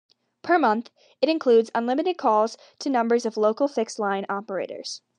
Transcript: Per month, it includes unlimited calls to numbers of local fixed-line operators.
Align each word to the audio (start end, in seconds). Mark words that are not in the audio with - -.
Per 0.41 0.57
month, 0.57 0.89
it 1.21 1.29
includes 1.29 1.69
unlimited 1.75 2.17
calls 2.17 2.57
to 2.79 2.89
numbers 2.89 3.23
of 3.23 3.37
local 3.37 3.67
fixed-line 3.67 4.25
operators. 4.29 5.03